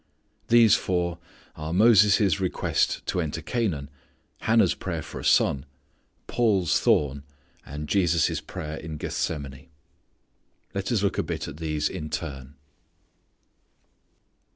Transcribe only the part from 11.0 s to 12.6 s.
look a bit at these in turn.